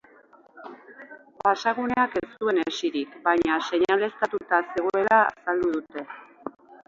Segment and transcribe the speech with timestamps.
[1.41, 6.07] Pasaguneak ez zuen hesirik, baina seinaleztatuta zegoela azaldu dute.